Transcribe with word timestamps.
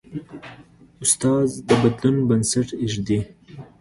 استاد 1.03 1.49
د 1.67 1.69
بدلون 1.81 2.15
بنسټ 2.29 2.67
ایږدي. 2.83 3.19